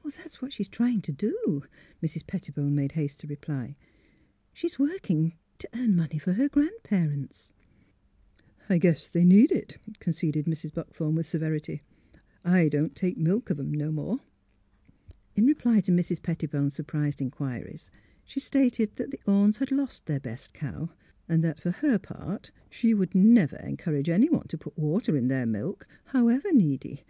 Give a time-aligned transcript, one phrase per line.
[0.16, 1.62] "That's what she's trying to do,"
[2.02, 2.26] Mrs.
[2.26, 3.76] Petti bone made haste to reply."
[4.52, 7.52] She's working to earn money for her grandparents."
[8.66, 10.74] 134 THE HEART OF PHILUEA I guess they need it," conceded Mrs.
[10.74, 11.82] Buck thorn, with severity;
[12.16, 14.18] '^ I don't take milk of 'em no more."
[15.36, 16.20] In reply to Mrs.
[16.20, 17.92] Pettibone's surprised inquiries
[18.24, 20.90] she stated that the Ornes had lost their best cow;
[21.28, 25.46] and that, for her part, she would never encourage anyone to put water in their
[25.46, 27.04] milk, however needy.